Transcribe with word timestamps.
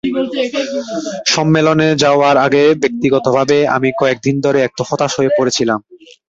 সম্মেলনে 1.33 1.87
যাওয়ার 2.03 2.35
আগে 2.37 2.63
ব্যক্তিগতভাবে 2.81 3.57
আমি 3.75 3.89
কয়েক 3.99 4.17
দিন 4.25 4.35
ধরে 4.45 4.59
একটু 4.63 4.81
হতাশ 4.89 5.11
হয়ে 5.19 5.35
পড়েছিলাম। 5.37 5.79